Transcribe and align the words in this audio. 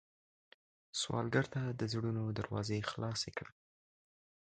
سوالګر 0.99 1.45
ته 1.53 1.61
د 1.79 1.81
زړونو 1.93 2.23
دروازې 2.39 2.87
خلاصې 2.91 3.29
کړه 3.37 3.51